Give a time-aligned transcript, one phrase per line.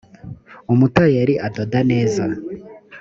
[0.73, 2.23] umutayeri adoda neza.